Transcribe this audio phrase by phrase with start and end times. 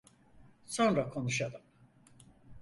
[0.65, 1.61] Sonra konuşalım.